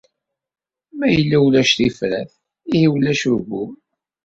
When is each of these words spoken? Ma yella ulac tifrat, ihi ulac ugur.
Ma 0.97 1.07
yella 1.13 1.37
ulac 1.45 1.71
tifrat, 1.77 2.31
ihi 2.75 2.87
ulac 2.93 3.21
ugur. 3.33 3.71